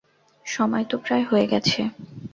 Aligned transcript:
সময় 0.45 0.85
তো 0.85 0.95
প্রায় 0.97 1.25
হয়ে 1.29 1.45
গেছে। 1.47 1.81